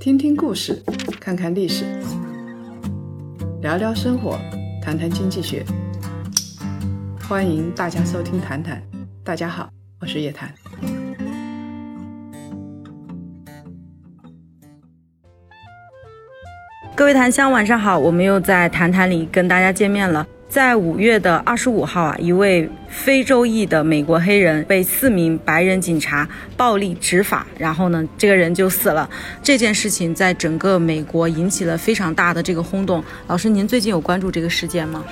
[0.00, 0.80] 听听故事，
[1.20, 1.84] 看看历史，
[3.60, 4.38] 聊聊生活，
[4.80, 5.64] 谈谈经济学。
[7.28, 8.76] 欢迎大家收听《谈谈》，
[9.24, 9.68] 大家好，
[10.00, 10.54] 我是叶檀。
[16.94, 20.24] 各位檀香，晚上好，我们又在《谈谈》里跟大家见面了。
[20.48, 26.26] 在五月的二十五号啊，一位非洲裔的美国黑人被四名白人警察
[26.56, 29.08] 暴力执法，然后呢，这个人就死了。
[29.42, 33.04] 这件事情在整个美国引起了非常大的这个轰动。
[33.26, 35.04] 老师，您最近有关注这个事件吗？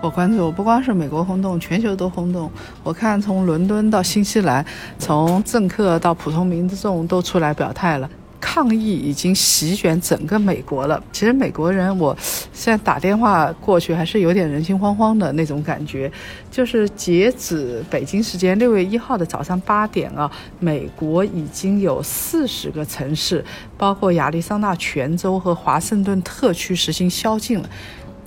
[0.00, 2.50] 我关注，不光是美国轰动，全球都轰动。
[2.82, 4.64] 我看从伦敦到新西兰，
[4.98, 8.08] 从政客到普通民众都出来表态了。
[8.40, 11.02] 抗议已经席卷整个美国了。
[11.12, 12.16] 其实美国人，我
[12.52, 16.10] 现在打电话过去还是有点人心惶惶的那种感觉。
[16.50, 23.44] 就是截止北京时间六月一号的早上八点啊，美国已经有四十个城市，
[23.76, 27.68] 包括亚利桑那全州和华盛顿特区实行宵禁了。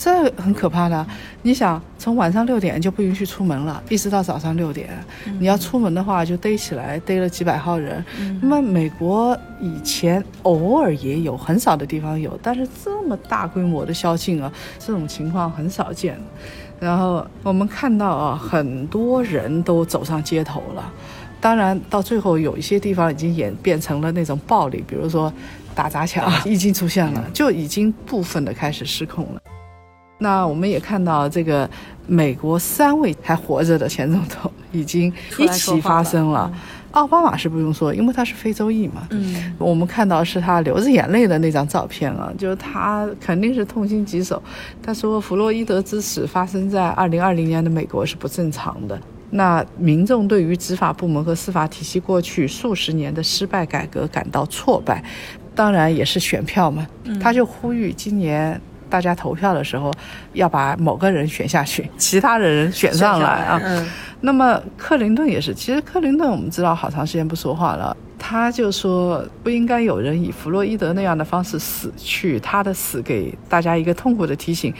[0.03, 1.05] 这很可怕的，
[1.43, 4.89] 你想从晚上六点就不允许出门了，一直到早上六点，
[5.37, 8.03] 你要出门的话就逮起来，逮了几百号人。
[8.41, 16.19] 那么美国以前偶尔也有，很少的地方有，但是这么大规模的宵禁啊，这种情况很少见。
[16.79, 20.91] 然后我们看到啊，很多人都走上街头了，
[21.39, 25.31] 当然到最后有一些地方已经演变成了那种暴力，比如说
[25.75, 29.41] 打砸抢已经出现了，就已经部分的开始失控了。
[30.23, 31.67] 那我们也看到，这个
[32.05, 36.51] 美国三位还活着的前总统已经一起发声了。
[36.91, 39.07] 奥巴马是不用说，因为他是非洲裔嘛。
[39.09, 44.39] 嗯，我们看到是他流着眼泪的那张照片啊，就是他肯定是痛心疾首。
[44.83, 48.99] 他说，弗洛伊德之死发生在二零二零年的美国是不正常的。
[49.31, 55.03] 那民众对于执法部门和司法体系过去数十年的失败改革感到挫败，
[55.55, 56.85] 当然也是选票嘛。
[57.19, 58.61] 他就呼吁今年。
[58.91, 59.91] 大家投票的时候
[60.33, 63.59] 要把某个人选下去，其他的人选上来啊。
[63.63, 63.87] 嗯。
[64.23, 74.71] 那么克林顿也是，其实克林顿我们知道好长时间不说话了，他就说不应该有人以弗洛伊德那样的方式死去，他的死给大家一个痛苦的提醒，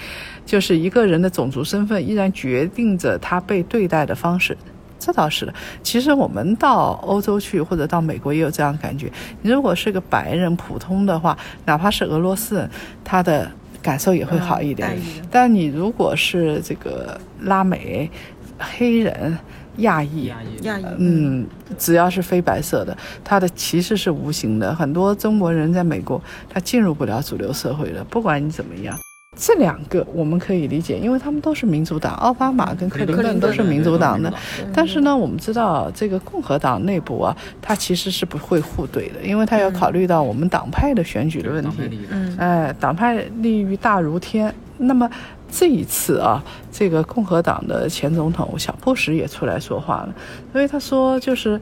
[0.45, 4.55] 就是一个人的种族身份依然决定着他被对待的方式。
[5.00, 5.53] 这倒是的。
[5.81, 9.11] 其实我们到欧洲去或者到美国也有这样感觉，
[9.41, 11.35] 你如果是个白人普通的话，
[11.66, 12.69] 哪怕是俄罗斯人，
[13.03, 13.51] 他的。
[13.81, 14.97] 感受也会好一点，
[15.30, 18.09] 但你如果是这个拉美、
[18.58, 19.38] 黑人、
[19.78, 21.46] 亚裔，亚裔，嗯，
[21.78, 24.74] 只要是非白色的，他的歧视是无形的。
[24.75, 28.97] 很多中国人在美国，他进入不了主流社会的，不管你怎么样。
[29.38, 34.31] 这两个我们可以理解，因为他们都是民主党，奥巴马跟克林顿都是民主党的。
[34.74, 42.06] 但是呢，我们知道这个共和党内部啊，他其实是不会互怼的，因为他要考虑到我们党派的选举的问题。
[42.09, 44.53] 嗯，哎，党派利益大如天。
[44.78, 45.09] 那么
[45.50, 50.13] 这一次啊，这个共和党的前总统小布什也出来说话了，
[50.52, 51.59] 所以他说，就是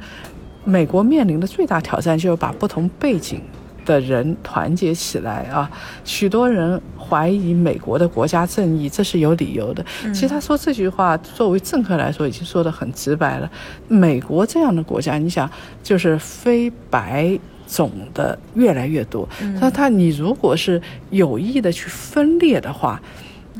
[0.63, 3.39] 美国面临的最大挑战就是把不同背景。
[3.89, 5.67] 的人团结起来啊！
[6.05, 9.83] 许多人怀疑美国的国家正义，这是有理由的。
[10.13, 13.49] 其实他说这句话，作为政客来说，已经说得很直白了。
[13.87, 15.49] 美国这样的国家，你想，
[15.81, 19.27] 就是非白种的越来越多。
[19.59, 20.79] 他他，你如果是
[21.09, 23.01] 有意的去分裂的话，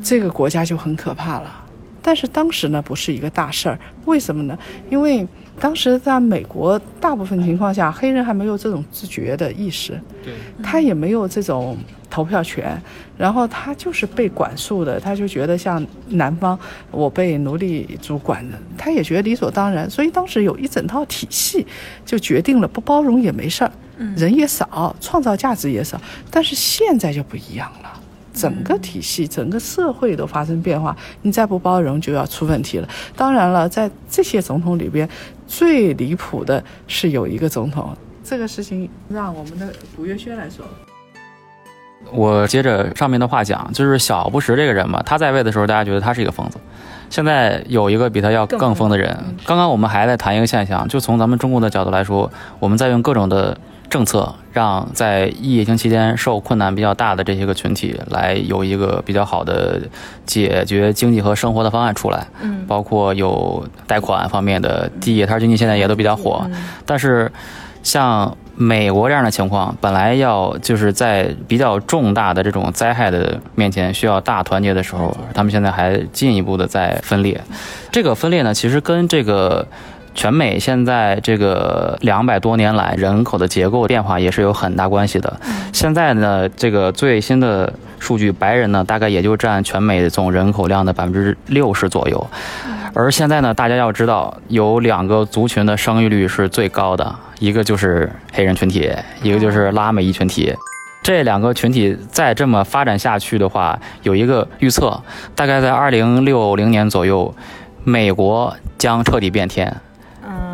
[0.03, 1.65] 这个国家就很可怕了。
[2.01, 3.79] 但是当时呢，不是一个大事儿。
[4.05, 4.57] 为什么呢？
[4.89, 5.27] 因为。
[5.61, 10.33] 当时在美国，大部分情况下，黑人还没有这种自觉的意识，对，
[10.63, 11.77] 他也没有这种
[12.09, 12.81] 投票权，
[13.17, 16.57] 然后他就是被管束的，他就觉得像南方，
[16.91, 19.89] 我被奴隶主管的，他也觉得理所当然。
[19.89, 21.67] 所以当时有一整套体系，
[22.05, 23.71] 就决定了不包容也没事儿，
[24.15, 25.99] 人也少，创造价值也少。
[26.31, 27.88] 但是现在就不一样了。
[28.39, 32.87] 整个体系、整个社会都发生变化，你再不包容就要出问题了。
[33.17, 35.07] 当然了，在这些总统里边，
[35.45, 40.65] 最离谱的是有一个总统，这个事情让我们的古月轩来说。
[42.13, 46.57] 我接着上面的话讲，就是小布什这个人嘛，他在位的时候，大家觉得他是一个疯子。
[47.09, 49.17] 现在有一个比他要更疯的人。
[49.45, 53.57] 刚刚我们还在谈一个现象，就从咱们中国的角度来说，我们在用各种的。
[53.89, 59.81] 政策让在疫情期间受困难比较大的这些个群体来有一个比较好的
[60.25, 66.47] 解决经济和生活的方案出来，嗯，包括有贷款方面的地摊经济现在也都比较火，
[66.85, 67.31] 但是
[67.81, 77.41] 像美国这样的情况，本来要就是在比较重大的这种灾害的面前需要大团结的时候，他们现在还进一步的在分裂，
[77.91, 79.67] 这个分裂呢，其实跟这个。
[80.13, 85.39] 全美现在这个两百多年来人口的结构变化也是有很大关系的。
[85.71, 92.27] 现在呢，这个最新的数据，白人呢大概也就占全美总人口量的百分之六十左右。
[92.93, 98.91] 而现在呢，大家要知道，有两个族群的生育率是最高的，一个就是黑人群体，
[99.21, 100.53] 一个就是拉美裔群体。
[101.01, 105.01] 这两个群体再这么发展下去的话，有一个预测，
[105.33, 107.33] 大概在二零六零年左右，
[107.83, 109.77] 美国将彻底变天，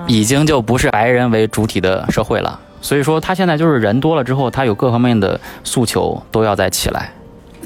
[0.07, 2.59] 已经就不是白人为主体的社会了。
[2.81, 7.11] 所以说，他现在就是人多了之后，他有各方面的诉求都要再起来。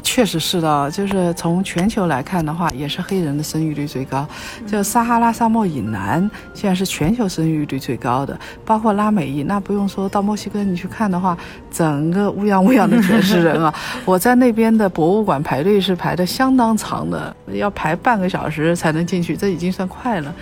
[0.01, 4.25] 确实是的，就是从全球来看的话，也是黑人的生育率最高。
[4.65, 6.19] 就撒哈拉沙漠以南，
[6.53, 9.43] 现在是全球生育率最高的，包括拉美裔。
[9.43, 11.37] 那不用说到墨西哥，你去看的话，
[11.69, 13.73] 整个乌泱乌泱的全是人啊！
[14.05, 20.33] 我在那边的博物馆排队是排的相当长的，要排半个小时才能进去，这已经算快了。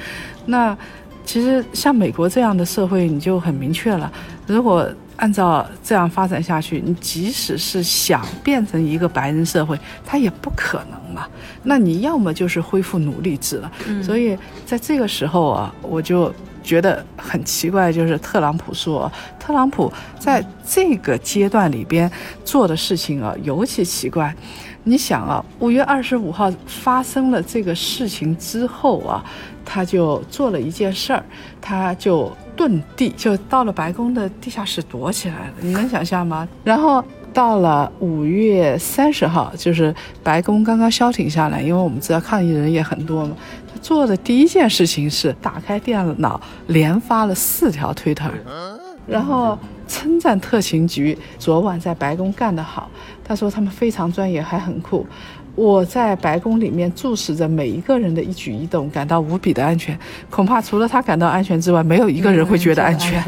[0.45, 0.77] 那
[1.27, 4.11] 其实像美国这样的社会，你就很明确了，
[4.47, 4.89] 如果。
[5.17, 9.75] 按照这样发展下去，你即使是想变成一个白人社会，
[10.05, 11.27] 它也不可能嘛。
[11.63, 13.71] 那你要么就是恢复奴隶制了。
[14.03, 16.31] 所以在这个时候啊，我就
[16.61, 22.07] 觉得很奇怪，就是特朗普说，特朗普在这个阶段里边
[22.45, 24.31] 做的事情啊，尤其奇怪。
[24.87, 29.23] 你想啊，五月二十五号发生了这个事情之后啊，
[29.65, 31.23] 他就做了一件事儿，
[31.61, 32.31] 他就。
[32.57, 36.49] 遁地就到了白宫的地下室躲起来了，你能想象吗？
[36.63, 39.93] 然后到了五月三十号，就是
[40.23, 43.37] 白宫刚刚消停下来，因为我们知道抗议人也很多嘛。
[43.71, 48.27] 他做的第一件事情是打开电脑，连发了四条推特，
[49.05, 49.55] 然后
[49.87, 52.89] 称赞特勤局昨晚在白宫干得好。
[53.23, 55.05] 他说他们非常专业，还很酷。
[55.55, 59.97] 我在白宫里面注视着每一个人的一举一动，感到无比的安全。
[60.29, 63.23] 恐怕除了他感到安全之外，没有一个人会觉得安全。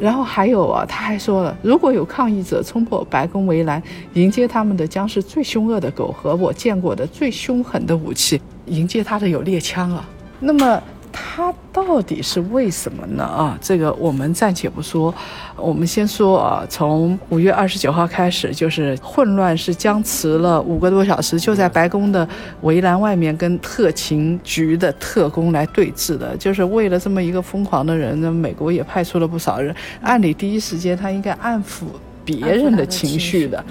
[0.00, 3.82] 然后还有啊，他还说了，如果有抗议者冲破白宫围栏，
[4.14, 8.40] 迎接他们的将是最凶恶的狗和我见过的最凶狠的武器。
[8.66, 10.08] 迎接他的有猎枪啊。
[10.38, 10.82] 那么。
[11.18, 13.24] 他到底是为什么呢？
[13.24, 15.12] 啊，这个我们暂且不说，
[15.56, 22.26] 我们先说啊，从五月二十九号开始，就是混乱是僵持了五个多小时，就在白宫的
[22.62, 31.86] 围栏外面跟特勤局的特工来对峙的，就是为了这么一个疯狂的人，那美国也派出了不少人，按理第一时间他应该安抚
[32.24, 33.64] 别人的情绪的，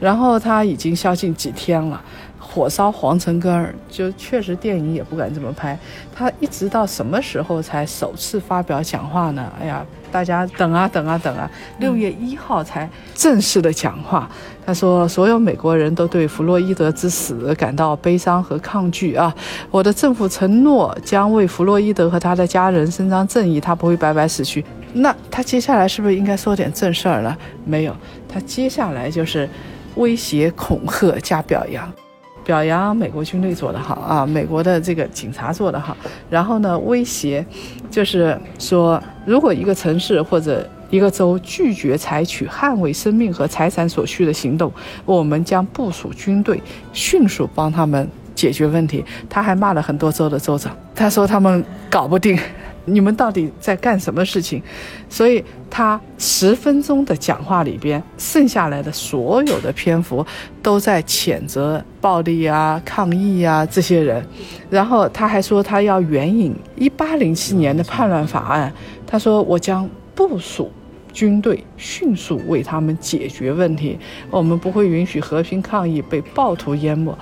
[0.00, 2.00] 然后他已经宵禁几天了。
[2.54, 5.76] 火烧皇城根儿，就确实电影也不敢这么拍。
[6.14, 9.50] 他一直到什么时候才首次发表讲话呢？
[9.60, 14.30] 哎呀，大家等啊等啊等啊，六月一号才正式的讲话。
[14.64, 19.34] 他说：“所有美国人都对弗洛伊德之死感到悲伤和抗拒啊！
[19.70, 24.64] 我的政府承诺将为弗洛伊德和他的家人伸张正义，他不会白白死去。”
[24.94, 27.36] 那他接下来是不是应该说点正事儿了？
[27.64, 27.94] 没有，
[28.28, 29.48] 他接下来就是
[29.96, 31.92] 威胁、恐吓加表扬。
[32.44, 35.96] 表扬美国军队做得好啊，美国的这个警察做得好。
[36.28, 37.44] 然后呢，威胁，
[37.90, 44.70] 就是说，如果一个城市或者一个州拒绝采取捍卫生命和财产所需的行动，
[45.04, 46.62] 我们将部署军队，
[46.92, 49.04] 迅速帮他们解决问题。
[49.28, 52.38] 他还骂了很多州的州长，他说他们搞不定。
[52.86, 54.60] 你们到底在干什么事情？
[55.08, 60.24] 所以他十分钟的讲话里边，剩下来的所有的篇幅
[60.62, 64.24] 都在谴责暴力啊、抗议啊这些人。
[64.68, 68.72] 然后他还说他要援引一八零七年的叛乱法案。
[69.06, 70.70] 他说我将部署
[71.12, 73.98] 军队，迅速为他们解决问题。
[74.30, 77.16] 我们不会允许和平抗议被暴徒淹没。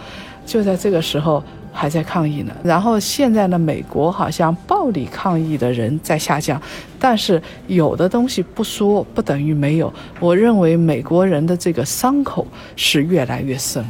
[0.44, 1.42] 就在这个时候。
[1.72, 6.60] 还在抗议呢，然后现在呢，美国好像暴力抗议的人在下降，
[7.00, 9.92] 但是有的东西不说不等于没有。
[10.20, 13.84] 我认为美国人的这个伤口是越来越深。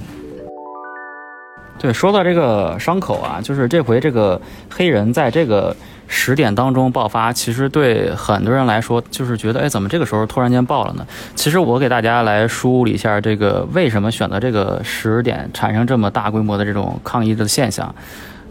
[1.78, 5.76] 对，说到这个伤口啊，就是这回这个黑人在这个。
[6.14, 11.06] 十点当中爆发，其实对很多人来说，就是觉得，哎，怎么这个时候突然间爆了呢？
[11.34, 17.92] 其实我给大家来梳理一下，这个为什么选择这个十点产生这么大规模的这种抗议的现象。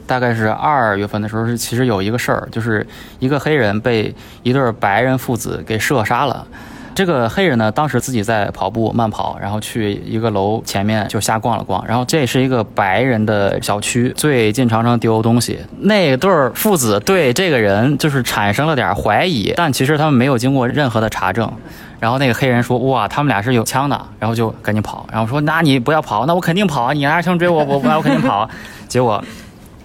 [0.08, 2.86] 大概是二月份的时候，是其实有一个事儿，就是
[3.20, 6.46] 一个黑人被一对白人父子给射杀了。
[6.94, 11.86] 这个黑人呢，当时自己在跑步慢跑，然后去一个楼前面就瞎逛了逛。
[11.88, 15.60] 然后这是一个白人的小区，最近常常丢东西。
[15.80, 21.52] 那对父子对这个人就是产生了点怀疑，但其实他们没有经过任何的查证。
[22.00, 25.06] 然后那个黑人说：“哇，他们俩是有枪的。”然后就赶紧跑。
[25.12, 26.92] 然后说：“那你不要跑，那我肯定跑！
[26.94, 28.50] 你拿枪追我，我我我肯定跑。”
[28.90, 29.24] 结果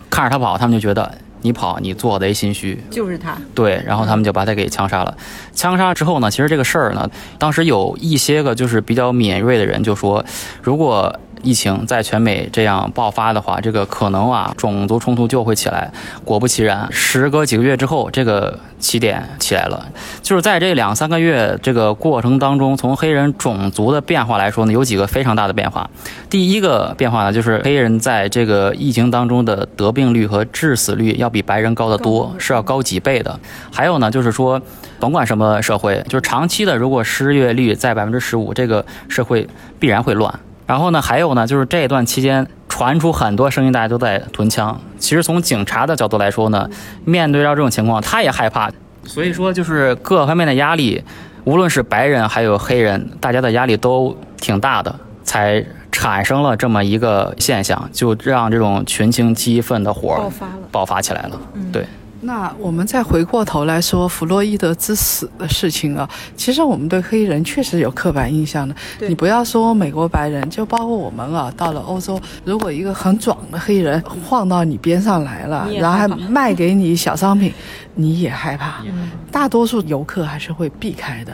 [0.08, 1.12] 看着他跑，他们就觉得。
[1.46, 3.38] 你跑你做贼心虚，就是他。
[3.54, 5.16] 对，然后他们就把他给枪杀了。
[5.52, 10.24] 枪杀之后呢，其实这个事儿呢，当时有一些个就是比较敏锐的人就说，
[10.60, 15.92] 如果疫情在全美这样爆发的话，这个可能啊，种族冲突就会起来。
[16.24, 19.86] 果不其然，时隔几个月之后，这个起点起来了。
[20.22, 25.88] 就是在这两三个月这个过程当中，从黑人种族的变化来说呢，有几个非常大的变化。
[26.28, 33.38] 第一个变化呢，就是黑人在这个疫情当中的得病率和致死率要比白人高得多，是要高几倍的。
[33.72, 34.60] 还有呢，就是说，
[34.98, 39.46] 甭管什么社会，就是长期的，如果失业率在百分之十五，这个社会
[39.78, 40.32] 必然会乱。
[40.66, 44.80] 然后呢，还有呢，就是这一段期间传出很多声音，大家都在囤枪。
[44.98, 46.68] 其实从警察的角度来说呢，
[47.04, 48.70] 面对到这种情况，他也害怕。
[49.04, 51.02] 所以说，就是各方面的压力，
[51.44, 54.92] 无论是白人还有黑人，大家的压力都挺大的，
[55.22, 61.40] 才产生了这么一个现象，就让这种群情激愤的火爆发了，爆发起来了。
[61.72, 61.86] 对。
[62.26, 68.74] 那我们再回过头来说弗洛伊德之死的事情啊，其实我们对黑人确实有刻板印象的。
[69.08, 77.54] 你不要说美国白人，就包括我们啊，到了欧洲，如果一个很壮的黑人晃到你边上来了，然后还卖给你小商品。
[77.98, 78.84] 你也害怕，
[79.32, 81.32] 大多数游客还是会避开的。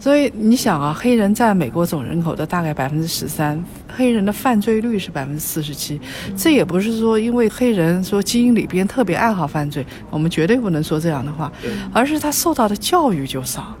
[0.00, 6.00] 所以你想啊，黑人占美国总人口的大概百分之十三，黑人的犯罪率是百分之四十七。
[6.34, 11.50] 这也不是说因为黑人说基因里边特别爱好犯罪，我们绝对不能说这样的话，
[11.92, 13.74] 而是他受到的教育就少。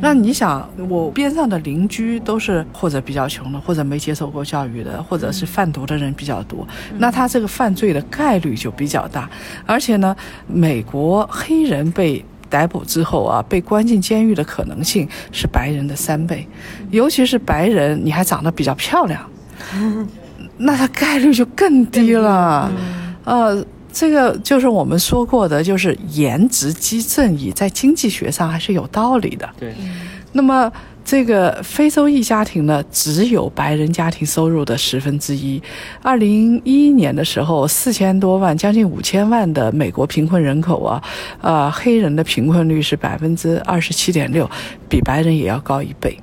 [0.00, 6.66] 那你想，我边上的邻居都是或者比较穷的，或者没接受过教育的，或者是贩毒的人比较多，
[6.98, 9.28] 那他这个犯罪的概率就比较大。
[9.66, 10.16] 而且呢，
[10.48, 11.50] 美国黑。
[11.50, 16.46] 黑人被逮捕之后啊，被关进监狱的可能性是白人的三倍，
[16.92, 19.20] 尤其是白人，你还长得比较漂亮，
[20.56, 22.70] 那他概率就更低了。
[23.24, 29.48] 呃，这个就是我们说过的，就是颜值即正义，在经济学上还是有道理的。
[29.58, 29.74] 对，
[30.32, 30.70] 那么。
[31.02, 35.60] 这个非洲裔家庭呢，只有白人家庭收入的十分之一。
[36.02, 41.02] 二零一一年的时候，四千多万，将近五千万的美国贫困人口啊，
[41.40, 44.48] 呃，黑人的贫困率是百分之二十七点六，
[44.88, 46.16] 比白人也要高一倍。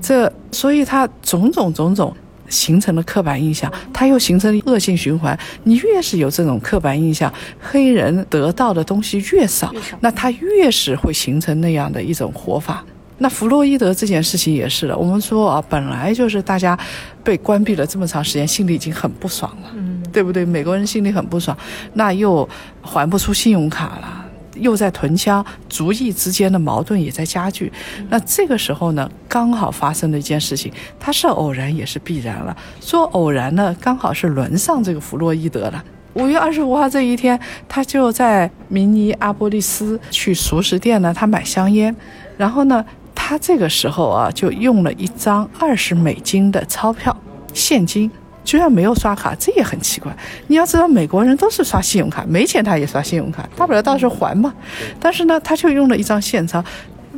[0.00, 2.12] 这，所以它种种种种
[2.48, 5.38] 形成了刻板印象，它又形成恶性循环。
[5.64, 12.84] 你越是有这种刻板印象，黑人得到的东西越少，那他越是会形成那样的一种活法。
[13.20, 16.78] 那弗洛伊德这件事情也是的，我们说啊，本来就是大家
[17.24, 20.44] 被关闭了这么长时间，心里已经很不爽了，嗯，对不对？
[20.44, 21.56] 美国人心里很不爽，
[21.94, 22.48] 那又
[22.80, 24.24] 还不出信用卡了，
[24.60, 27.72] 又在囤枪，族裔之间的矛盾也在加剧。
[28.08, 32.56] 那这个时候呢，刚好发生了一件事情，它是偶然也是必然了。
[32.80, 35.84] 说偶然呢，刚好是轮上这个弗洛伊德了。
[36.14, 37.38] 五月二十五号这一天，
[37.68, 41.94] 他就在明尼阿波利斯去熟食店呢，他买香烟，
[42.36, 42.84] 然后呢。
[43.20, 47.14] 他这个时候啊，就用了一张二十美金的钞票，
[47.52, 48.10] 现金，
[48.48, 50.10] 居然没有刷卡，这也很奇怪。
[50.46, 54.54] 你要知道，美国人都是刷信用卡，没钱他也刷信用卡，大不了到时候还嘛。
[54.98, 56.64] 但是呢，他就用了一张现钞。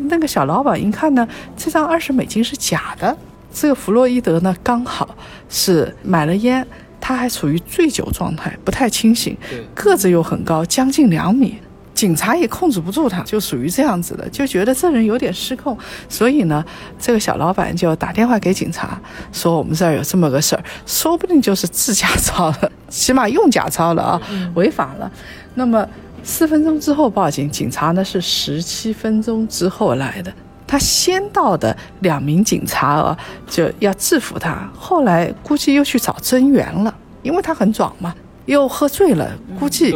[0.08, 3.16] 那个小老板一看呢，这张二十美金是假的。
[3.54, 5.08] 这个弗洛伊德呢，刚好
[5.48, 6.66] 是买了烟，
[7.00, 9.36] 他还处于醉酒状态，不太清醒，
[9.72, 11.60] 个子又很高，将近两米。
[11.92, 15.76] 警察也控制不住他，就属于这样子的，就觉得这人有点失控，
[16.08, 16.64] 所以呢，
[16.98, 18.98] 这个小老板就打电话给警察，
[19.32, 24.22] 说我们这儿有这么个事儿，说不定就是制假钞了， 起码用假钞了啊，
[24.54, 25.10] 违法了。
[25.54, 25.86] 那么
[26.22, 30.32] 四分钟之后报警，警察呢是十七分钟之后来的，
[30.66, 38.14] 他先到的两名警察啊就要制服他，后来估计又去找增援了，因为他很壮嘛，
[38.46, 39.94] 又喝醉了，估计。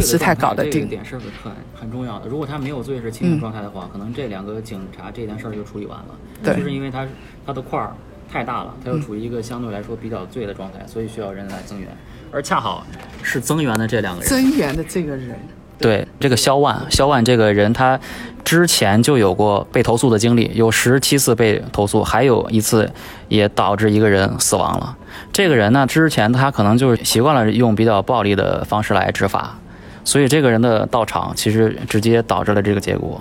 [0.00, 2.28] 不是太搞得定，这个点是很很重要的。
[2.28, 6.06] 如果他没有醉是清醒状态的话，可能这两个警察这件事儿就处理完了。
[6.42, 7.06] 对，就是因为他
[7.46, 7.92] 他的块儿
[8.30, 11.88] 太大了，他又处于一个相对来说比较醉的状态，所以需要人来增援。
[12.32, 12.84] 而恰好
[13.22, 15.38] 是增援的这两个人，增援的这个人，
[15.78, 17.98] 对这个肖万，肖万这个人他
[18.44, 22.90] 之前就有过被投诉的经历，有十七次被投诉，还有一次
[23.28, 24.96] 也导致一个人死亡了。
[25.32, 29.56] 这个人呢，之前他可能就是习惯了用比较暴力的方式来执法。
[30.04, 33.20] 所以这个人的到场，其实直接导致了这个结果。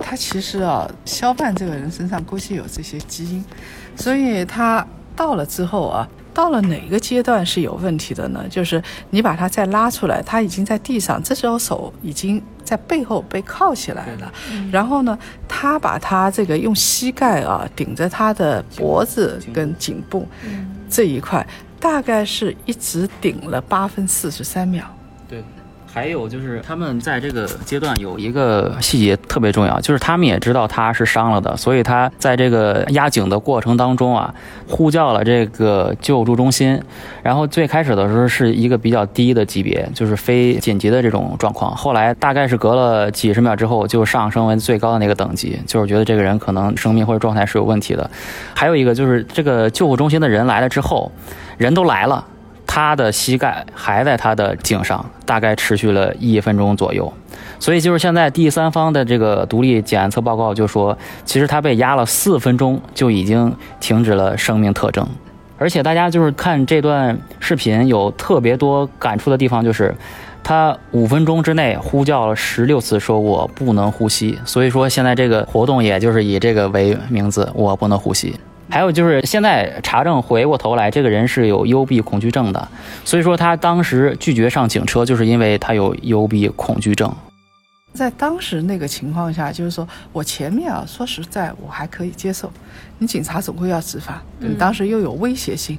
[0.00, 3.44] 他其实啊，肖办这个人身上估计有这些基因，
[3.96, 8.44] 所以他到了之后啊，到了哪个阶段是有问题的呢？
[8.50, 14.32] 就是你把他再拉出来，他已经在地上，这时候手已经在背后被铐起来了。
[14.72, 15.16] 然后呢，
[15.48, 20.26] 他把他这个用膝盖啊顶着他的脖子跟颈部
[20.90, 21.46] 这一块，
[21.78, 24.84] 大概是一直顶了八分四十三秒。
[25.94, 34.34] 还有就是他们在这个阶段有一个细节特别重要，就是他们也知道他是伤了的，所以他在这个压井的过程当中啊，
[34.68, 36.82] 呼叫了这个救助中心。
[37.22, 41.72] 然后最开始的时候是一个比较低的级别，就是非紧急的这种状况。
[41.76, 48.10] 后来大概是隔了几十秒之后，就上升为最高的那个等级，就是觉得这个人可能生命或者状态是有问题的。
[48.52, 51.12] 还有一个就是这个救护中心的人来了之后，
[51.56, 52.26] 人都来了。
[52.74, 57.12] 他的膝盖还在他的颈上，大概持续了一分钟左右，
[57.60, 65.06] 所以就是现在第三方的这个独立检测报告就说，其实他被压了四分钟就已经停止了生命特征，
[65.56, 69.94] 而且大家就是看这段视频有特别多感触的地方，就是
[70.42, 78.34] 他五分钟之内呼叫了十六次，说我不能呼吸，所以说现在这个活动也就是以这个为名字，我不能呼吸。
[78.68, 82.68] 还有就是现在查证回过头来，这个人是有幽闭恐惧症的，
[83.04, 87.14] 所以说他当时拒绝上警车，就是因为他有幽闭恐惧症。
[87.92, 92.50] 在当时那个情况下，就是说我前面啊，说实在我还可以接受，
[92.98, 95.78] 你警察总归要执法，你当时又有威胁性，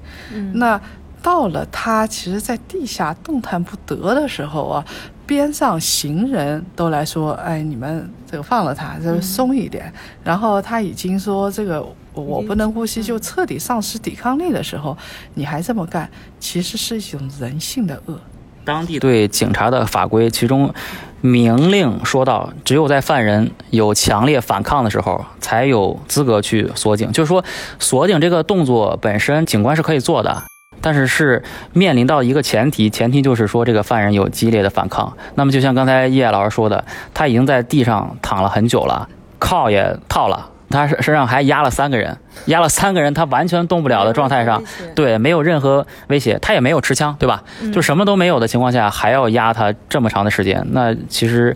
[0.54, 0.80] 那
[1.22, 4.86] 到了他其实在地下动弹不得的时候啊。
[5.28, 9.92] 边上行人都来说：“哎，你们这个放了他，就松一点。”
[10.24, 11.84] 然后他已经说：“这个
[12.16, 14.98] 我不能呼吸，就彻底丧失抵抗力的时候，
[15.34, 18.20] 你还这么干，其实是一种人性的恶。”
[18.66, 20.74] 当地对警察的法规，其中
[21.22, 27.12] 明令说到，只有在犯人有强烈反抗的时候，才有资格去锁警。
[27.12, 27.44] 就是说，
[27.78, 30.44] 锁警这个动作本身，警官是可以做的。
[30.82, 31.44] 但是是
[31.74, 35.16] 面临到一个前提，前提就是说这个犯人有激烈的反抗。
[35.36, 39.08] 那么就像刚才叶老师说的，他已经在地上躺了很久了，
[39.40, 44.64] 铐也套了，他身上还压了三个人，压了三个人，他完全动不了的状态上，
[44.96, 47.44] 对，没有任何威胁，他也没有持枪，对吧？
[47.74, 51.56] 就什么都没有的情况下，还要压他这么长的时间，那其实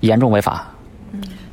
[0.00, 0.68] 严重违法。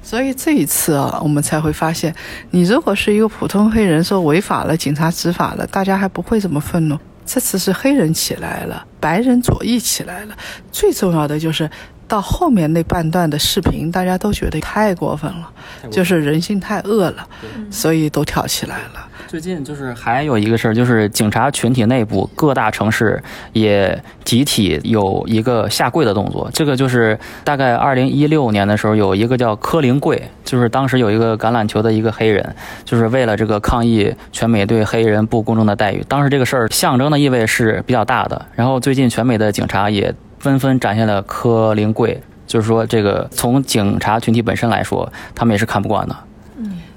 [0.01, 2.15] 所以这一次啊，我们才会发现，
[2.49, 6.97] 你如果是一个普通黑人说违法了，警察执法了，大家还不会这么愤怒。
[7.25, 10.35] 这次是黑人起来了，白人左翼起来了。
[10.71, 11.69] 最重要的就是
[12.09, 15.49] 到后面那半段的视频，大家都觉得太过分了，
[15.89, 17.25] 就是人性太恶了，
[17.71, 19.05] 所以都跳起来了。
[19.27, 23.21] 最近就是还有一个事儿，就是警察群体内部各大城市
[23.53, 26.49] 也集体有一个下跪的动作。
[26.51, 36.03] 这个就是大概二零一六年的时候，有一个叫柯林跪，就是当时有一个橄榄球的一个黑人，就是为了这个抗议全美对黑人不公正的待遇。
[36.07, 38.47] 当时这个事儿象征的意味是比较大的。
[38.55, 46.15] 然后最近全美的警察也纷纷展现了柯林贵，就是说这个从警察群体本身来说，他们也是看不惯的。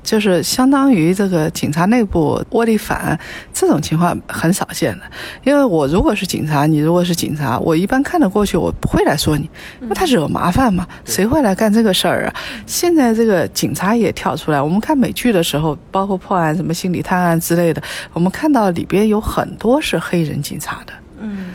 [0.03, 3.17] 就是相当于这个警察内部窝里反
[3.55, 5.05] 这种情况很少见的，
[5.45, 9.49] 因为我如果是警察，你如果是警察，我一般看得过去，我不会来说你，
[9.81, 12.35] 因为他惹麻烦嘛，谁会来干这个事儿啊？
[12.67, 17.81] 现在这个警察也跳出来，我们看美剧的时候，包括破案什么心理探案之类的，
[18.13, 20.93] 我们看到里边有很多是黑人警察的。
[21.21, 21.51] 嗯，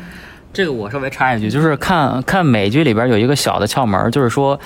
[0.58, 4.60] 这个我稍微插一句，就是看看美剧里边有一个小的窍门，就是说。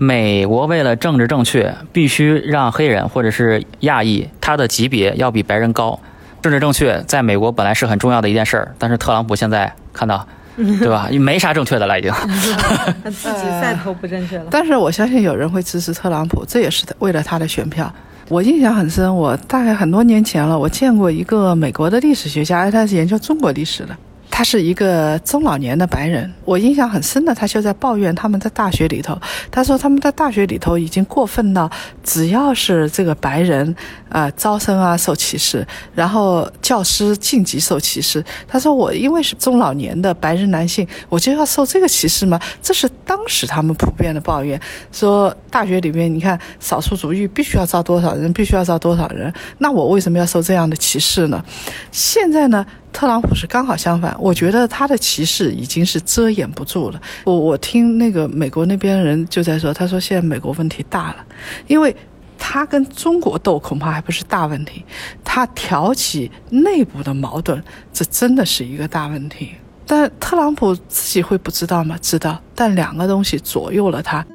[0.00, 5.98] 美国为了政治正确，必须让黑人或者是亚裔他的级别要比白人高。
[6.40, 10.24] 政治正确在美国本来是很重要的一件事儿，但是特朗普现在看到，
[10.56, 11.08] 对吧？
[11.18, 12.12] 没啥正确的了，已经。
[13.02, 14.44] 他自己赛头不正确了。
[14.52, 17.92] 但是我相信有人会支持特朗普，这也是为了他的选票。
[18.28, 23.96] 我印象很深，我大概很多年前了，我见过一个美国的历史学家，他是研究中国历史的。
[24.38, 29.20] 他是一个中老年的白人，我印象很深的，他就在抱怨他们在大学里头。
[29.50, 31.68] 他说他们在大学里头已经过分到，
[32.04, 33.74] 只要是这个白人，
[34.08, 38.24] 啊招生啊受歧视，然后教师晋级受歧视。
[38.46, 42.38] 他说我因为是中老年的白人男性，我就要受这个歧视吗？
[42.62, 44.60] 这是当时他们普遍的抱怨。
[44.92, 51.44] 说大学里面你看少数族裔必须要招多少人，必须要招多少人，那我为什么要受这样的歧视呢？
[51.90, 52.64] 现在呢？
[52.92, 57.00] 特朗普是刚好相反，我觉得他的歧视已经是遮掩不住了。
[57.24, 61.24] 我我听那个美国那边人就在说，他说现在美国问题大了，
[61.68, 61.94] 因为
[62.36, 64.84] 他跟中国斗恐怕还不是大问题，
[65.22, 69.50] 他挑起内部的矛盾，这真的是一个大问题。
[69.86, 71.96] 但特朗普自己会不知道吗？
[72.02, 72.40] 知道。
[72.54, 74.26] 但两个东西左右了他：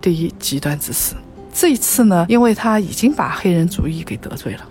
[0.00, 1.14] 第一，极端自私。
[1.52, 4.68] 这一次呢，因为他已经把黑人主义给得罪了，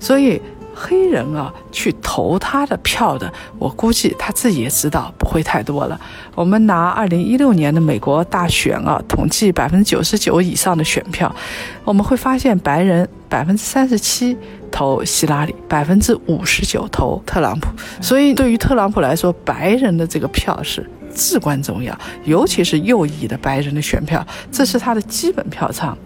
[0.00, 0.42] 所以。
[0.78, 5.98] 黑人啊，去投他的票的，我估计他自己也知道不会太多了。
[6.34, 11.34] 我们拿二零一六年的美国大选啊，统计百分之九十九以上的选票，
[11.82, 14.36] 我们会发现白人百分之三十七
[14.70, 17.68] 投希拉里，百分之五十九投特朗普。
[18.02, 20.86] 所以对于特朗普来说，白人的这个票是
[21.16, 25.96] 至关重要，尤其是右翼的白人的选票，这是他的基本票仓。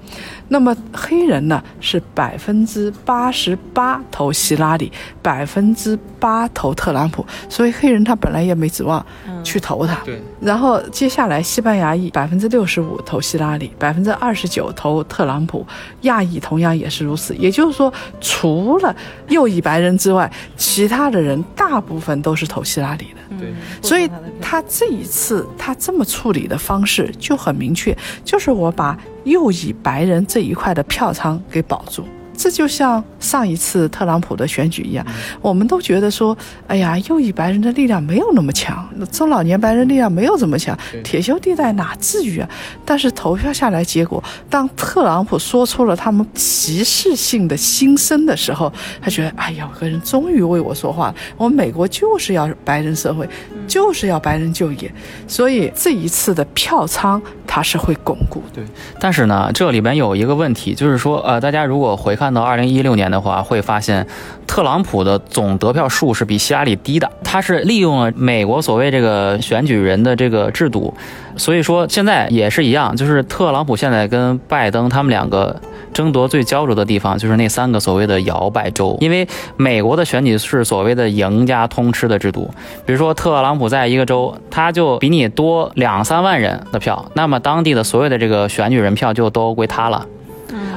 [0.48, 4.90] 那么黑人呢是百分之八十八投希拉里，
[5.22, 9.04] 百分之八投特朗普，所以黑人他本来也没指望
[9.44, 9.94] 去投他。
[10.04, 10.20] 对。
[10.40, 15.64] 然后接下来西班牙裔百分之六十五投希拉里，百分之二十九投特朗普，
[16.02, 17.36] 亚裔同样也是如此。
[17.36, 18.94] 也就是说，除了
[19.28, 23.36] 右翼白人之外，其他的人大部分都是投希拉里的。
[23.38, 23.54] 对。
[23.80, 24.10] 所以
[24.50, 28.98] 他这一次他这么处理的方式就很明确，就是我把。
[29.24, 32.04] 右翼白人这一块的票仓给保住。
[32.40, 35.04] 这就像上一次特朗普的选举一样，
[35.42, 36.34] 我们都觉得说，
[36.66, 40.74] 哎呀，右翼白人的力量没有那么强，中老年白人力量没有这么强，
[41.04, 42.48] 铁锈地带哪至于啊？
[42.82, 48.72] 但是投票下来，结果当特朗普说出了他们歧视性的心声的时候，
[49.02, 53.28] 他觉得，哎呀，有个人终于为我说话了，我们美国就是要白人社会，
[53.68, 54.90] 就是要白人就业，
[55.28, 58.42] 所以这一次的票仓它是会巩固。
[58.50, 58.64] 对，
[58.98, 62.29] 但是呢，这里边有一个问题，就是说，呃，大家如果回看。
[62.32, 64.06] 到二零一六年的话，会发现
[64.46, 67.10] 特朗普的总得票数是比希拉里低的。
[67.22, 70.92] 他是利用了美国所谓这个选举人的这个制度，
[71.36, 75.54] 所以说现在也是一样，就是特朗普现在跟拜登他们两个
[75.92, 78.96] 争夺最焦灼的地方，就是那三个所谓的摇摆州。
[79.00, 82.50] 因为美国的选举是所谓的赢家通吃的制度，
[82.84, 90.04] 比如说特朗普在一个州，他就比你多两三万人的票，那么当地的所有的这个选举人票就都归他了。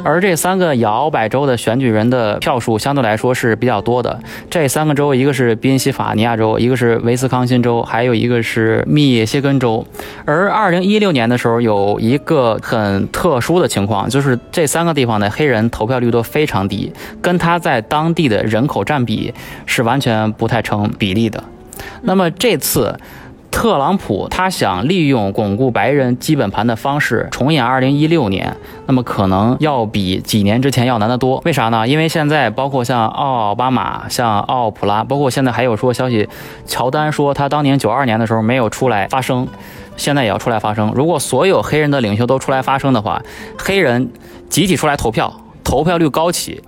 [0.04, 4.20] 而这三个摇摆州的选举人的票数相对来说是比较多的。
[4.50, 9.86] 这三个州，一个是宾夕法尼亚州，一个是维斯康辛州，还有一个是密歇根州。
[10.26, 19.34] 而二零一六年的时候，有一个很特殊的情况，就是这三个地方的黑人投票率都非常低，跟他在当地的人口占比
[19.66, 21.44] 是完全不太成比例的。
[22.02, 22.98] 那么这次。
[23.54, 31.40] 特朗普他想利用巩固白人基本盘的方式重演2016年，那么可能要比几年之前要难得多。
[31.46, 31.88] 为啥呢？
[31.88, 36.28] 因为现在包括像奥巴马、像奥普拉，包括现在还有说消息，
[36.66, 39.48] 乔丹说他当年92年的时候没有出来发声，
[39.96, 40.92] 现在也要出来发声。
[40.96, 43.22] 如果所有黑人的领袖都出来发声的话，
[43.58, 44.12] 黑人
[44.50, 45.32] 集体出来投票，
[45.64, 46.62] 投票率高起。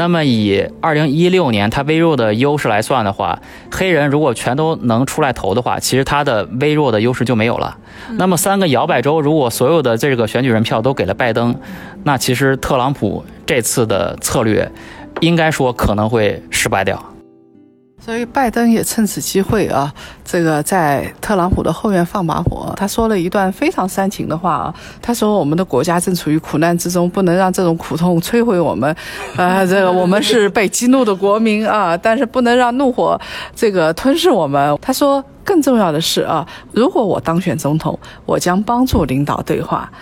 [0.00, 3.38] 那么以二零一六年他微弱的优势来算的话，
[3.70, 7.76] 黑人如果全都能出来投的话，其实他的微弱的优势就没有了。
[8.12, 11.54] 那么三个摇摆州如果所有的这个选举人票都给了拜登，
[12.04, 14.72] 那其实特朗普这次的策略，
[15.20, 16.98] 应该说可能会失败掉。
[18.02, 19.92] 所以拜登也趁此机会啊，
[20.24, 22.72] 这个在特朗普的后院放把火。
[22.76, 28.94] 他说了一段非常煽情的话啊，他说我们的国家正处于苦难之中，不能让这种苦痛摧毁我们。
[29.36, 33.20] 呃， 这个我们是被激怒的国民啊，但是不能让怒火
[33.54, 34.76] 这个吞噬我们。
[34.80, 39.92] 他说更重要的是啊，如果我当选总统，我将帮助领导对话，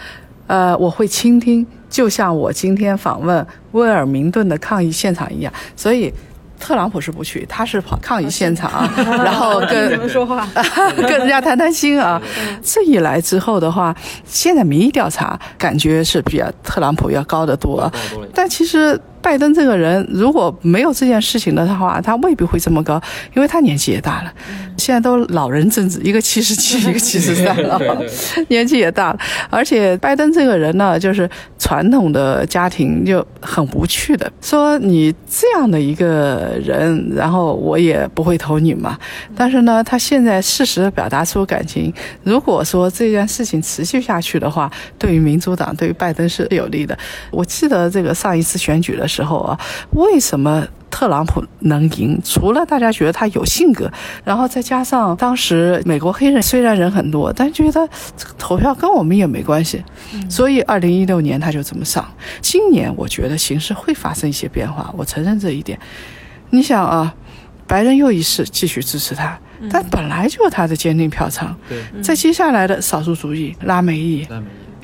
[0.46, 5.52] 呃，我会倾听，就像我今天访问威尔明顿的抗议现场一样。
[5.74, 6.14] 所以。
[6.58, 10.46] 特朗普是不去，他是跑抗议现场， 然后跟 人说话，
[10.96, 12.20] 跟人家谈谈心啊。
[12.62, 13.94] 这一来之后的话，
[14.24, 17.90] 现在民意调查感觉是比特朗普要高得多，
[18.34, 19.00] 但其实。
[19.20, 23.00] 拜登这个人如果没有这件事情的话，他未必会这么高，
[23.34, 24.32] 因为他年纪也大了，
[24.76, 27.80] 现在都老人政治，一个七十七， 一个七十三了，
[28.48, 29.18] 年纪也大了。
[29.50, 31.28] 而且拜登这个人呢，就是
[31.58, 38.96] 传统的家庭就很无趣的，说你这样的一个人，然后我也不会投你嘛。
[39.34, 46.96] 但是呢，他现在适时的表达出感情，如果说这件事情持续下去的话，对于民主党，对于拜登是有利的。
[47.30, 49.07] 我记得这个上一次选举的。
[49.08, 49.58] 时候啊，
[49.90, 52.20] 为什么特朗普能赢？
[52.24, 53.90] 除了大家觉得他有性格，
[54.24, 59.82] 然后再加上当时美国黑人虽然人很多，但觉得这个投票跟我们也没关系，
[60.28, 62.06] 所以二零一六年他就这么上。
[62.40, 65.78] 今年我觉得形势会发生一些变化，我承认这一点。
[66.50, 67.14] 你想啊，
[67.66, 69.38] 白人又一次继续支持他，
[69.70, 71.54] 但本来就是他的坚定票仓。
[71.68, 74.26] 对，在接下来的少数族裔、拉美裔、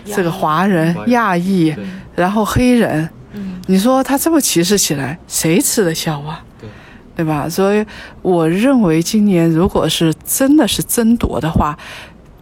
[0.05, 1.75] 这个华人、亚裔，
[2.15, 3.09] 然后黑人。
[3.67, 6.45] 你说他这么歧视起来，谁吃得消啊？
[6.61, 6.69] 对，
[7.17, 7.49] 对吧？
[7.49, 7.85] 所以
[8.23, 11.79] 我认为今年如果是真的是争夺的话，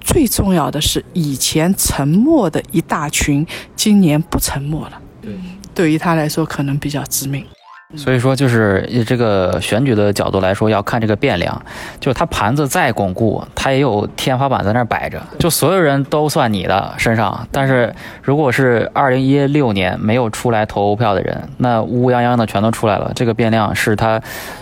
[0.00, 5.00] 最重要的是以前沉默的一大群，今年不沉默了。
[5.20, 5.32] 对，
[5.72, 7.44] 对于他来说可能比较致命。
[7.94, 11.62] 所以说，就是以这个选举的角度来说，要看这个变量。
[12.00, 15.20] 就是他盘子再巩固，他也有天花板在那儿摆着。
[15.38, 23.12] 就所有人都算你的身上，但是如果是二零一六年没有出来投票的人，那乌泱泱的全都出来了。
[23.14, 24.20] 这个变量是他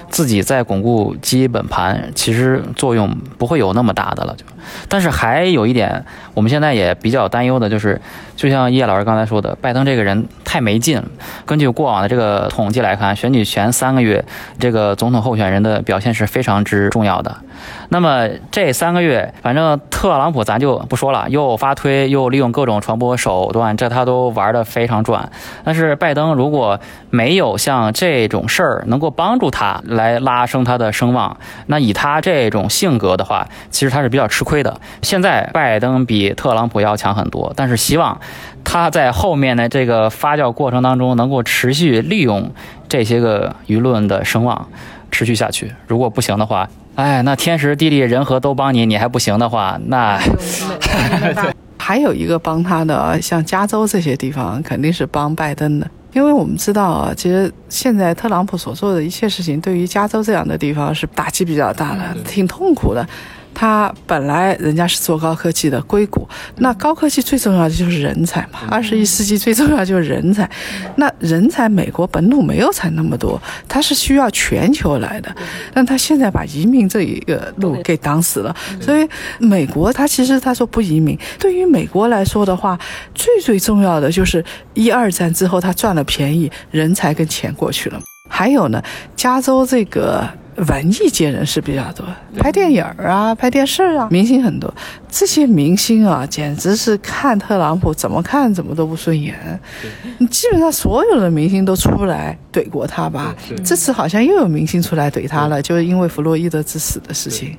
[0.08, 4.34] 自己在巩固基本盘，其实作用不会有那么大的了。
[4.36, 4.44] 就。
[4.88, 8.00] 但是还有一点，我们现在也比较担忧的就是，
[8.36, 11.02] 就像叶老师刚才说的，拜登这个人太没劲。
[11.44, 14.24] 根据过往的这个统计来看，选举前三个月，
[14.58, 17.36] 这个总统候选人的表现是非常之重要的。
[17.88, 25.30] 那么这三个月，反正特朗普咱就不说了，又发推，又利用各种传播手段，这他都玩的非常转。
[25.64, 26.78] 但是拜登如果
[27.10, 34.80] 没有像这种事儿能够帮助他来拉升他的声望，那以他这种性格的话，其实他是比较吃亏的。
[35.02, 38.20] 现在拜登比特朗普要强很多，但是希望
[38.64, 42.52] 他在后面的这个发酵过程当中能够持续利用
[42.88, 44.68] 这些个舆论的声望
[45.10, 45.72] 持续下去。
[45.86, 46.68] 如果不行的话，
[47.00, 50.20] 哎，那天时地利人和都帮你，你还不行的话，那
[51.78, 63.08] 还有一个帮他的，像加州这些地方肯定是帮拜登的，因为我们知道啊，其实现在特朗普所做的一切事情，对于加州这样的地方是打击比较大的，挺痛苦的。
[63.60, 68.60] 他本来人家是做高科技的硅谷，那高科技最重要的就是人才嘛。
[68.70, 70.50] 二十一世纪最重要就是人才，
[70.96, 75.30] 那人才美国本土没有产那么多，他是需要全球来的。
[75.74, 79.06] 但他现在把移民这一个路给挡死了，所以
[79.38, 82.78] 美国他其实他说不移民，对于美国来说的话，
[83.14, 84.42] 最最重要的就是
[84.72, 88.00] 一二战之后他赚了便宜，人才跟钱过去了。
[88.26, 88.82] 还有呢，
[89.14, 90.26] 加州这个。
[90.56, 92.04] 文艺界人士比较多，
[92.36, 94.72] 拍电影啊，拍电视啊，明星很多。
[95.08, 99.60] 这些明星啊，简直是看特朗普怎么看怎么都不顺眼。
[100.18, 103.34] 你基本上所有的明星都出来怼过他吧？
[103.64, 107.56] 这次好像又有明星出来怼他了，就是因为弗洛伊德之死的事情。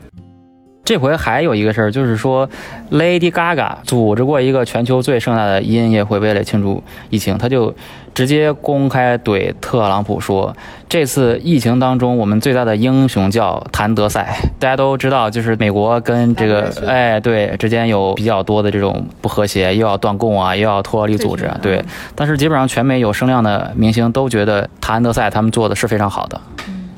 [0.92, 2.50] 这回还有一个事儿，就是说
[2.92, 7.74] ，Lady Gaga 组织过一个全球最盛大的音乐会，为了庆祝疫情，他就
[8.14, 10.54] 直接公开怼特朗普说
[10.90, 21.82] ：“这次疫情当中，我们最大的英雄叫谭德赛。”大家都知道，就是美国跟这个哎对之间有比较多的这种不和谐，又要断供啊，又要脱离组织，啊对。
[22.16, 26.42] 但是基本上全美有声量的明星都觉得谭德赛他们做的是非常好的，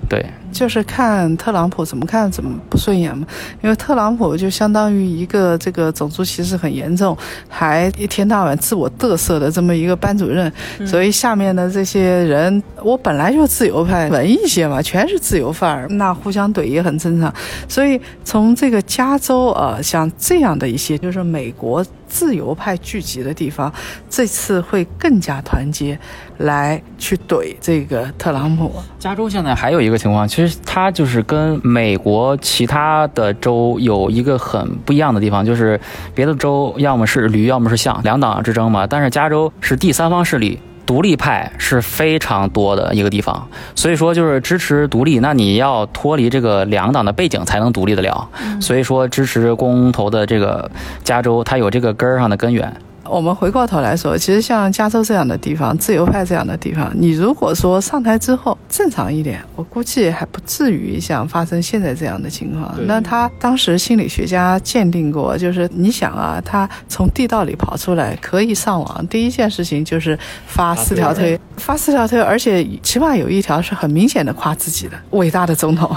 [0.09, 0.25] 对。
[0.53, 3.25] 就是看特朗普怎么看怎么不顺眼嘛，
[3.61, 7.17] 因为特朗普就相当于一个这个种族歧视很严重，
[7.49, 10.51] 还一天到晚自我嘚瑟的这么一个班主任，
[10.85, 17.33] 所以下面的这些人，我本来就自由派，文艺些嘛，全是自由范儿，那互相怼也很正常。
[17.67, 23.73] 所以从这个加州啊，像这样的一些就是美国自由派聚集的地方，
[24.07, 25.97] 这次会更加团结，
[26.37, 28.71] 来去怼这个特朗普。
[28.99, 30.55] 加州现在还有一个情况，其实。
[30.65, 35.79] 它就是跟美国其他的州有一个很不一样的地方，就是
[36.13, 38.85] 别的州要么是驴，要么是象，两党之争嘛。
[38.85, 48.27] 但是加州是第三方势力，独立派是非常多的一个地方，所以说就是支持独立，那你要脱离这个两党的背景才能独立得了。
[48.59, 50.69] 所以说支持公投的这个
[51.03, 52.75] 加州，它有这个根儿上的根源。
[53.09, 62.73] 我们回过头来说，其实像加州这样的地方，自由派这样的地方，你如果说上台之后正常一点，我估计还不至于像发生现在这样的情况。
[62.87, 75.95] 那他当时心理学家鉴定过，就是你想啊，他从地道里跑出来可以上网，第一件事情就是发四条推，发四条推，而且起码有一条是很明显的夸自己的伟大的总统。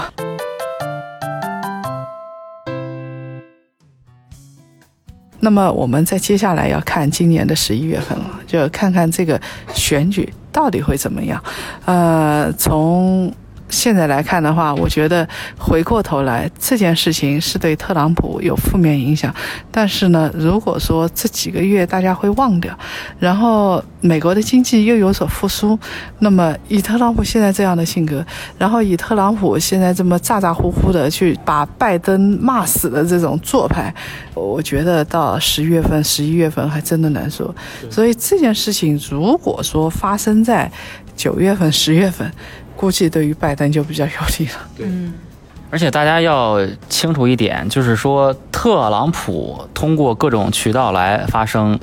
[5.39, 9.39] 那么我们再接下来要看今年的十一月份了，就看看这个
[9.73, 11.43] 选举到底会怎么样。
[11.85, 13.31] 呃，从。
[13.69, 15.27] 现在来看的话，我觉得
[15.57, 19.33] 回过头来这件事情是对特朗普有负面影响。
[19.71, 22.77] 但是呢，如果说这几个月大家会忘掉，
[23.19, 25.77] 然后美国的经济又有所复苏，
[26.19, 28.25] 那么以特朗普现在这样的性格，
[28.57, 33.93] 然后以特朗普现在这么咋咋呼呼的去把拜登骂死的这种做派，
[34.33, 37.53] 我觉得到十月份、十一月份还真的难说。
[37.89, 40.71] 所以这件事情如果说发生在
[41.15, 42.31] 九月份、十月份。
[42.77, 44.53] 估计对于拜登就比较有利了。
[44.77, 44.87] 对，
[45.69, 51.77] 而且大家要清楚一点，就是说特朗普通过各种渠道来发声，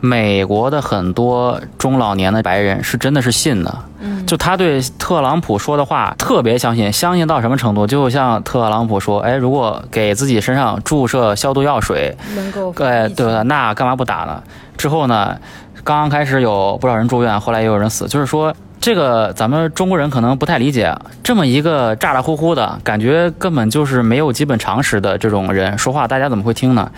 [0.00, 3.78] 美国的很多中老年的白人是真的是信的。
[4.00, 7.86] 嗯，就他对特朗普说的话特别相信，相信到什么程度？
[7.86, 14.42] 就像特朗普说：“哎，如果给自己身上注射消毒药水，能够哎，对那干嘛不打呢？”
[14.76, 15.38] 之后呢，
[15.84, 18.54] 刚刚开始有不少人住院，后来也有人死，就是说。
[18.80, 26.90] 这个咱们中国人可能不太理解，这么一个咋咋呼呼的感觉，根本就是没有基本常识的这种人说话，大家怎么会听呢？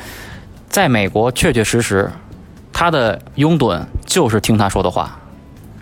[0.68, 2.08] 在美国，确确实实，
[2.72, 5.18] 他的拥趸就是听他说的话，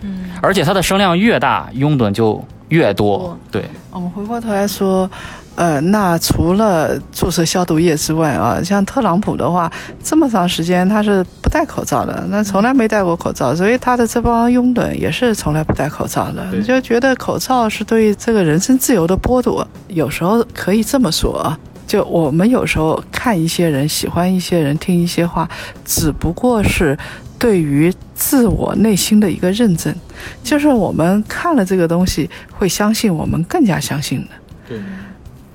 [0.01, 3.37] 嗯，而且他的声量越大，拥趸就越多。
[3.51, 5.09] 对，我们回过头来说。
[5.55, 19.67] 呃，那除了注射消毒液之外啊，像特朗普的话，这么长时间他是不戴口罩的，那从来没戴过口罩，所以他的这帮拥趸也是从来不戴口罩的，你就觉得口罩是对这个人身自由的剥夺。
[19.89, 25.47] 有时候可以这么说啊，就我们有时候看一些人，喜欢一些人，听一些话，
[25.85, 26.97] 只不过是
[27.37, 29.93] 对于自我内心的一个认证，
[30.41, 34.27] 就是我们看了这个东西，会相信我们更加相信的。
[34.67, 34.79] 对。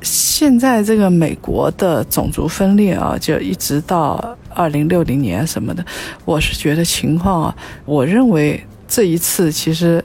[0.06, 5.84] 现在这个美国的种族分裂啊，就一直到二零六零年什么的，
[6.24, 10.02] 我是觉得情况啊，我认为这一次其实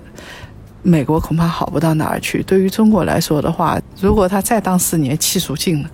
[0.81, 2.41] 美国恐怕好不到哪儿去。
[2.41, 5.89] 对于中国来说的话，如果他再当四年，气数尽了，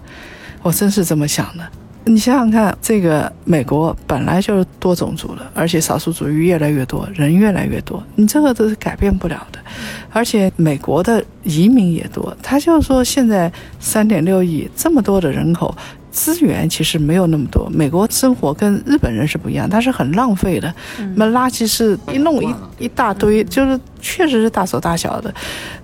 [0.61, 1.69] 我真是这么想的。
[2.07, 9.59] 你想想看，这个美国本来就是多种族的，而且少数族裔越来越多，人越来越多，你这个都是改变不了的。
[10.11, 15.75] 而且美国的移民也多，他就是说现在三点六亿这么多的人口，
[16.09, 17.69] 资源其实没有那么多。
[17.69, 20.73] 美国生活跟日本人是不一样，他是很浪费的，
[21.15, 25.33] 那么垃圾是一弄一一大堆，就是确实是大手大脚的。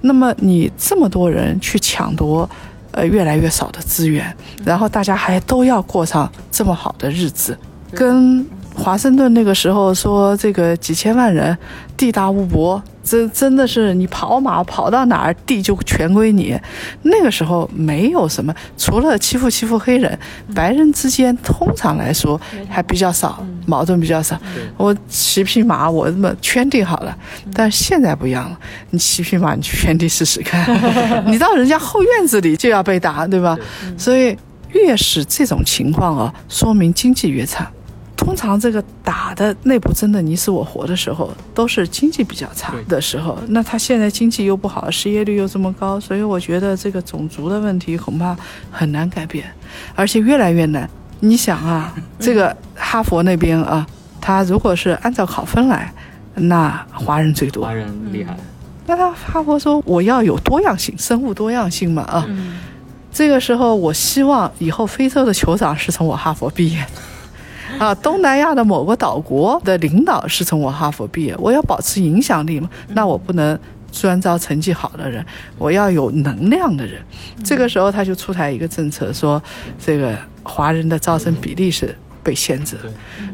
[0.01, 2.49] 那么你这么多人去抢夺。
[2.93, 7.55] 呃，越来越少的资源，然后大家还都要过上这么好的日子，
[7.91, 8.43] 跟。
[8.75, 11.57] 华盛顿那个时候说，这个几千万人，
[11.95, 16.59] 地大物博，真真的是你跑马跑到哪儿，地就全归你。
[17.03, 20.17] 那个时候没有什么，除了欺负欺负黑人，
[20.55, 24.39] 白人之间通常来说还比较少，矛盾比较少。
[24.75, 27.15] 我骑匹马，我这么圈地好了。
[27.53, 28.59] 但是现在不一样了，
[28.89, 30.67] 你骑匹马，你去圈地试试看，
[31.31, 33.57] 你到人家后院子里就要被打，对吧？
[33.97, 34.35] 所以
[34.71, 37.71] 越是这种情况啊，说明经济越差。
[38.23, 43.37] 通常这个打的内部争的你死我活的时候，都是经济比较差的时候。
[43.49, 48.35] 那他现在经济又不好，失业率又这么高，所以我觉得这个种族的问题恐怕
[48.71, 49.45] 很难改变，
[49.93, 50.89] 而且越来越难。
[51.19, 53.85] 你想啊， 这个哈佛那边啊，
[54.21, 55.93] 他如果是按照考分来，
[56.35, 58.35] 那华人最多，华人厉害。
[58.87, 62.25] 那他哈佛说我要有多样性，生物多样性嘛啊。
[63.11, 67.01] 这个时候，我希望以后非洲的酋长是从我哈佛毕业的。
[67.83, 72.69] 啊，东南亚的某个岛国的领导是从我哈佛毕业，我要保持影响力嘛？
[72.89, 73.59] 那我不能
[73.91, 75.25] 专招成绩好的人，
[75.57, 77.01] 我要有能量的人。
[77.43, 79.41] 这个时候他就出台一个政策，说
[79.77, 81.93] 这个华人的招生比例是
[82.23, 82.77] 被限制。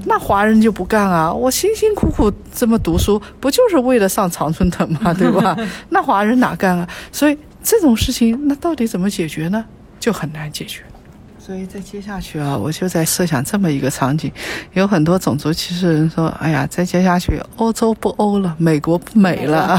[0.06, 1.32] 那华人就不干啊！
[1.32, 5.14] 我辛辛苦苦这么读书，不就是为了上常春藤吗？
[5.16, 5.56] 对吧？
[5.90, 6.90] 那华人哪干啊？
[7.12, 9.64] 所以这种事情，那到底怎么解决呢？
[10.00, 10.82] 就很难解决。
[11.50, 14.32] 所以再接下去啊，我就在设想这么一个场景：
[14.74, 19.76] 有很多种族歧视人说，哎呀，再接下去，欧洲不欧了，美国不美了，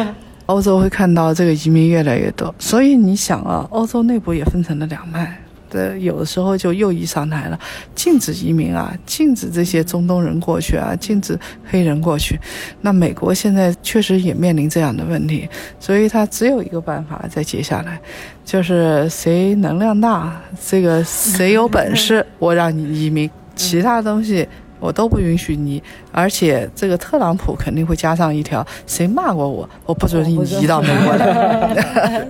[0.46, 2.54] 欧洲会看到这个移民越来越多。
[2.58, 5.38] 所以你想啊，欧洲内部也分成了两派。
[5.70, 7.58] 的有的时候就右翼上台了，
[7.94, 11.38] 禁止移民啊，禁止这些中东人过去啊，禁止
[11.70, 12.38] 黑人过去。
[12.82, 17.98] 那美国现在确实也面临这样的问题，所以他只有一个办法，再接下来，
[18.44, 24.46] 就是谁能量大，这个谁有本事， 我让你移民，其他东西
[24.78, 25.82] 我都不允许你。
[26.10, 32.26] 而且这个特朗普肯定会加上一条，谁骂过我，我不准你移到美国来。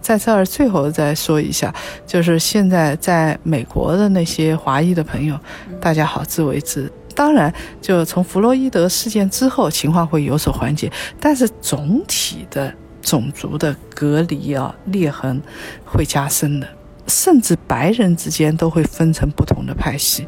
[0.00, 1.74] 在这儿最后再说一下，
[2.06, 5.38] 就是现在在美国的那些华裔的朋友，
[5.80, 6.90] 大家好自为之。
[7.14, 15.42] 当然，就从弗洛伊德事件之后，情况会有所缓解，但是总体的种族的隔离啊裂痕
[15.84, 16.68] 会加深的，
[17.08, 20.26] 甚至白人之间都会分成不同的派系，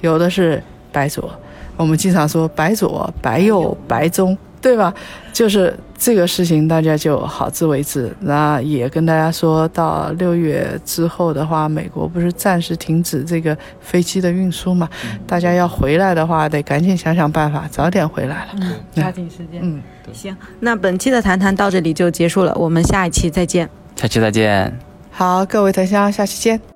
[0.00, 1.30] 有的是白左，
[1.76, 4.36] 我们经常说白左、白右、白中。
[4.64, 4.94] 对吧？
[5.30, 8.10] 就是这个事情，大家就好自为之。
[8.20, 14.88] 那也跟大家说到六月之后的话，美国不是暂时停止这个飞机的运输嘛？
[15.26, 18.52] 大家要回来的话，得赶紧想想办法，早点回来了。
[18.54, 19.60] 嗯，抓紧时间。
[19.60, 19.82] 嗯，
[20.14, 20.34] 行。
[20.60, 23.68] 那本期的谈谈到这里就结束了，我们下一期再见。
[23.96, 24.74] 下期再见。
[25.10, 26.73] 好，各位檀香，下期见。